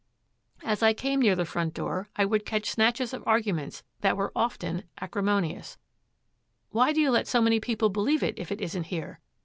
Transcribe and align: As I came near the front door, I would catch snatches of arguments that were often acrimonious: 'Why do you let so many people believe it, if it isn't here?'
As 0.63 0.81
I 0.81 0.93
came 0.95 1.21
near 1.21 1.35
the 1.35 1.45
front 1.45 1.75
door, 1.75 2.09
I 2.15 2.25
would 2.25 2.43
catch 2.43 2.71
snatches 2.71 3.13
of 3.13 3.21
arguments 3.27 3.83
that 3.99 4.17
were 4.17 4.31
often 4.35 4.85
acrimonious: 4.99 5.77
'Why 6.71 6.91
do 6.91 6.99
you 6.99 7.11
let 7.11 7.27
so 7.27 7.39
many 7.39 7.59
people 7.59 7.89
believe 7.89 8.23
it, 8.23 8.33
if 8.39 8.51
it 8.51 8.61
isn't 8.61 8.85
here?' 8.85 9.19